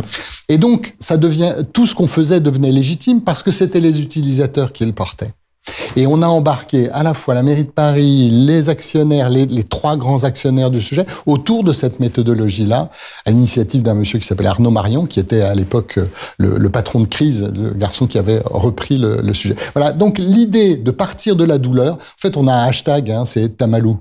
Et 0.48 0.58
donc, 0.58 0.94
ça 1.00 1.16
devient, 1.16 1.52
tout 1.72 1.86
ce 1.86 1.96
qu'on 1.96 2.06
faisait 2.06 2.38
devenait 2.38 2.70
légitime 2.70 3.20
parce 3.20 3.42
que 3.42 3.50
c'était 3.50 3.80
les 3.80 4.00
utilisateurs 4.00 4.72
qui 4.72 4.86
le 4.86 4.92
portaient. 4.92 5.32
Et 5.96 6.06
on 6.06 6.22
a 6.22 6.26
embarqué 6.26 6.88
à 6.90 7.02
la 7.02 7.14
fois 7.14 7.34
la 7.34 7.42
mairie 7.42 7.64
de 7.64 7.70
Paris, 7.70 8.30
les 8.30 8.68
actionnaires, 8.68 9.28
les, 9.28 9.46
les 9.46 9.64
trois 9.64 9.96
grands 9.96 10.24
actionnaires 10.24 10.70
du 10.70 10.80
sujet, 10.80 11.04
autour 11.26 11.64
de 11.64 11.72
cette 11.72 12.00
méthodologie-là, 12.00 12.90
à 13.26 13.30
l'initiative 13.30 13.82
d'un 13.82 13.94
monsieur 13.94 14.18
qui 14.18 14.26
s'appelait 14.26 14.48
Arnaud 14.48 14.70
Marion, 14.70 15.06
qui 15.06 15.20
était 15.20 15.42
à 15.42 15.54
l'époque 15.54 15.98
le, 16.38 16.58
le, 16.58 16.70
patron 16.70 17.00
de 17.00 17.06
crise, 17.06 17.50
le 17.54 17.70
garçon 17.70 18.06
qui 18.06 18.18
avait 18.18 18.40
repris 18.44 18.98
le, 18.98 19.20
le 19.22 19.34
sujet. 19.34 19.56
Voilà, 19.74 19.92
donc 19.92 20.18
l'idée 20.18 20.76
de 20.76 20.90
partir 20.90 21.36
de 21.36 21.44
la 21.44 21.58
douleur, 21.58 21.94
en 21.94 21.98
fait 22.18 22.36
on 22.36 22.46
a 22.48 22.54
un 22.54 22.66
hashtag, 22.66 23.10
hein, 23.10 23.24
c'est 23.24 23.56
Tamalou, 23.56 24.00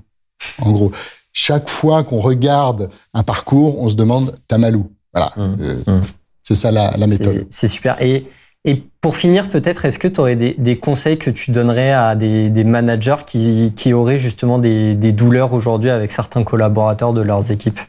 en 0.62 0.72
gros. 0.72 0.92
Chaque 1.32 1.68
fois 1.68 2.02
qu'on 2.02 2.18
regarde 2.18 2.90
un 3.14 3.22
parcours, 3.22 3.78
on 3.80 3.88
se 3.88 3.94
demande 3.94 4.34
Tamalou. 4.48 4.90
Voilà, 5.14 5.32
mmh, 5.36 5.56
euh, 5.60 5.76
mmh. 5.86 6.02
c'est 6.42 6.54
ça 6.54 6.70
la, 6.70 6.96
la 6.96 7.06
méthode. 7.06 7.46
C'est 7.50 7.68
super. 7.68 8.00
Et 8.00 8.26
Et 8.66 8.82
pour 9.00 9.16
finir, 9.16 9.48
peut-être, 9.48 9.86
est-ce 9.86 9.98
que 9.98 10.08
tu 10.08 10.20
aurais 10.20 10.36
des, 10.36 10.78
conseils 10.78 11.18
que 11.18 11.30
tu 11.30 11.50
donnerais 11.50 11.92
à 11.92 12.14
des, 12.14 12.64
managers 12.64 13.24
qui, 13.26 13.72
qui, 13.74 13.94
auraient 13.94 14.18
justement 14.18 14.58
des, 14.58 14.94
douleurs 15.12 15.54
aujourd'hui 15.54 15.90
avec 15.90 16.12
certains 16.12 16.44
collaborateurs 16.44 17.14
de 17.14 17.22
leurs 17.22 17.50
équipes? 17.50 17.80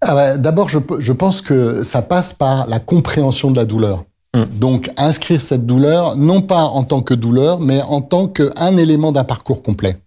Ah 0.00 0.14
bah, 0.14 0.36
D'abord, 0.38 0.70
je, 0.70 0.78
je, 0.98 1.12
pense 1.12 1.42
que 1.42 1.82
ça 1.82 2.00
passe 2.00 2.32
par 2.32 2.66
la 2.66 2.80
compréhension 2.80 3.50
de 3.50 3.56
la 3.56 3.66
douleur. 3.66 4.04
Mm. 4.34 4.44
Donc, 4.58 4.90
inscrire 4.96 5.42
cette 5.42 5.66
douleur, 5.66 6.16
non 6.16 6.40
pas 6.40 6.62
en 6.62 6.84
tant 6.84 7.02
que 7.02 7.12
douleur, 7.12 7.60
mais 7.60 7.82
en 7.82 8.00
tant 8.00 8.26
qu'un 8.26 8.76
élément 8.78 9.12
d'un 9.12 9.24
parcours 9.24 9.62
complet. 9.62 9.98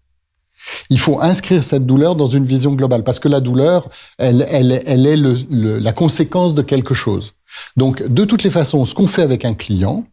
Il 0.90 1.00
faut 1.00 1.22
inscrire 1.22 1.64
cette 1.64 1.86
douleur 1.86 2.16
dans 2.16 2.28
une 2.28 2.46
vision 2.46 2.74
globale, 2.74 3.04
parce 3.04 3.20
que 3.20 3.28
la 3.28 3.40
douleur, 3.40 3.90
elle, 4.18 4.46
elle, 4.50 4.82
elle 4.86 5.06
est 5.06 5.18
le, 5.18 5.80
la 5.80 5.94
conséquence 5.94 6.56
de 6.56 6.62
quelque 6.62 6.94
chose. 6.94 7.34
Donc, 7.78 8.02
de 8.08 8.26
toutes 8.26 8.44
les 8.44 8.50
façons, 8.50 8.86
ce 8.86 8.96
qu'on 8.96 9.08
fait 9.08 9.22
avec 9.22 9.46
un 9.46 9.54
client, 9.54 10.06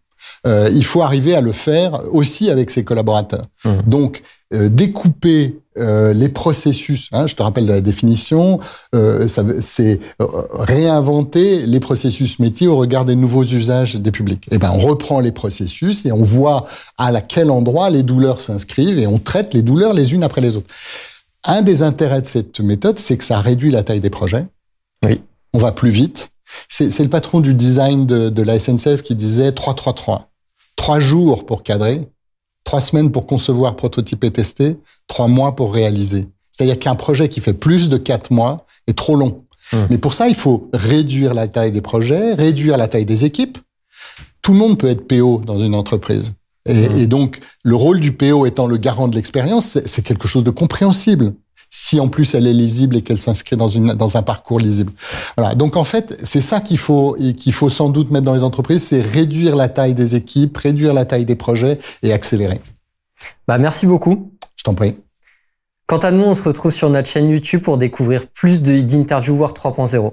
euh, 0.46 0.70
il 0.72 0.84
faut 0.84 1.02
arriver 1.02 1.34
à 1.34 1.40
le 1.40 1.52
faire 1.52 2.00
aussi 2.12 2.50
avec 2.50 2.70
ses 2.70 2.84
collaborateurs. 2.84 3.44
Mmh. 3.64 3.70
Donc, 3.86 4.22
découper 4.52 5.60
euh, 5.78 6.12
les 6.12 6.28
processus, 6.28 7.08
hein, 7.12 7.26
je 7.26 7.36
te 7.36 7.42
rappelle 7.42 7.66
la 7.66 7.80
définition, 7.80 8.58
c'est 9.60 10.00
réinventer 10.52 11.66
les 11.66 11.80
processus 11.80 12.38
métiers 12.40 12.66
au 12.66 12.76
regard 12.76 13.04
des 13.04 13.16
nouveaux 13.16 13.44
usages 13.44 13.96
des 13.96 14.10
publics. 14.10 14.46
Et 14.50 14.56
eh 14.56 14.58
ben, 14.58 14.72
on 14.74 14.80
reprend 14.80 15.20
les 15.20 15.32
processus 15.32 16.04
et 16.06 16.12
on 16.12 16.22
voit 16.22 16.66
à 16.98 17.20
quel 17.20 17.50
endroit 17.50 17.90
les 17.90 18.02
douleurs 18.02 18.40
s'inscrivent 18.40 18.98
et 18.98 19.06
on 19.06 19.18
traite 19.18 19.54
les 19.54 19.62
douleurs 19.62 19.92
les 19.92 20.14
unes 20.14 20.24
après 20.24 20.40
les 20.40 20.56
autres. 20.56 20.68
Un 21.44 21.62
des 21.62 21.82
intérêts 21.82 22.20
de 22.20 22.26
cette 22.26 22.60
méthode, 22.60 22.98
c'est 22.98 23.16
que 23.16 23.24
ça 23.24 23.40
réduit 23.40 23.70
la 23.70 23.82
taille 23.82 24.00
des 24.00 24.10
projets. 24.10 24.46
Oui. 25.04 25.20
On 25.52 25.58
va 25.58 25.72
plus 25.72 25.90
vite. 25.90 26.32
C'est 26.68 26.98
le 26.98 27.08
patron 27.08 27.40
du 27.40 27.54
design 27.54 28.06
de, 28.06 28.28
de 28.28 28.42
la 28.42 28.58
SNCF 28.58 29.02
qui 29.02 29.14
disait 29.14 29.50
3-3-3. 29.50 30.24
Trois 30.76 31.00
jours 31.00 31.46
pour 31.46 31.62
cadrer, 31.62 32.08
trois 32.70 32.80
semaines 32.80 33.10
pour 33.10 33.26
concevoir, 33.26 33.74
prototyper, 33.74 34.30
tester, 34.30 34.76
trois 35.08 35.26
mois 35.26 35.56
pour 35.56 35.74
réaliser. 35.74 36.26
C'est-à-dire 36.52 36.78
qu'un 36.78 36.94
projet 36.94 37.28
qui 37.28 37.40
fait 37.40 37.52
plus 37.52 37.88
de 37.88 37.96
quatre 37.96 38.30
mois 38.30 38.64
est 38.86 38.96
trop 38.96 39.16
long. 39.16 39.42
Hum. 39.72 39.88
Mais 39.90 39.98
pour 39.98 40.14
ça, 40.14 40.28
il 40.28 40.36
faut 40.36 40.70
réduire 40.72 41.34
la 41.34 41.48
taille 41.48 41.72
des 41.72 41.80
projets, 41.80 42.32
réduire 42.34 42.76
la 42.76 42.86
taille 42.86 43.06
des 43.06 43.24
équipes. 43.24 43.58
Tout 44.40 44.52
le 44.52 44.58
monde 44.60 44.78
peut 44.78 44.86
être 44.86 45.08
PO 45.08 45.42
dans 45.44 45.58
une 45.58 45.74
entreprise. 45.74 46.34
Et, 46.64 46.86
hum. 46.86 46.96
et 46.96 47.06
donc, 47.08 47.40
le 47.64 47.74
rôle 47.74 47.98
du 47.98 48.12
PO 48.12 48.46
étant 48.46 48.68
le 48.68 48.76
garant 48.76 49.08
de 49.08 49.16
l'expérience, 49.16 49.80
c'est 49.84 50.02
quelque 50.02 50.28
chose 50.28 50.44
de 50.44 50.50
compréhensible 50.50 51.34
si 51.70 52.00
en 52.00 52.08
plus 52.08 52.34
elle 52.34 52.46
est 52.46 52.52
lisible 52.52 52.96
et 52.96 53.02
qu'elle 53.02 53.20
s'inscrit 53.20 53.56
dans, 53.56 53.68
une, 53.68 53.94
dans 53.94 54.16
un 54.16 54.22
parcours 54.22 54.58
lisible. 54.58 54.92
Voilà. 55.36 55.54
Donc 55.54 55.76
en 55.76 55.84
fait, 55.84 56.14
c'est 56.22 56.40
ça 56.40 56.60
qu'il 56.60 56.78
faut, 56.78 57.16
qu'il 57.36 57.52
faut 57.52 57.68
sans 57.68 57.88
doute 57.88 58.10
mettre 58.10 58.24
dans 58.24 58.34
les 58.34 58.42
entreprises, 58.42 58.82
c'est 58.82 59.00
réduire 59.00 59.56
la 59.56 59.68
taille 59.68 59.94
des 59.94 60.16
équipes, 60.16 60.56
réduire 60.56 60.92
la 60.92 61.04
taille 61.04 61.24
des 61.24 61.36
projets 61.36 61.78
et 62.02 62.12
accélérer. 62.12 62.60
Bah, 63.46 63.58
merci 63.58 63.86
beaucoup. 63.86 64.32
Je 64.56 64.64
t'en 64.64 64.74
prie. 64.74 64.96
Quant 65.86 65.98
à 65.98 66.10
nous, 66.10 66.22
on 66.22 66.34
se 66.34 66.42
retrouve 66.42 66.72
sur 66.72 66.90
notre 66.90 67.08
chaîne 67.08 67.28
YouTube 67.28 67.62
pour 67.62 67.78
découvrir 67.78 68.28
plus 68.28 68.60
d'interviewers 68.60 69.52
3.0. 69.52 70.12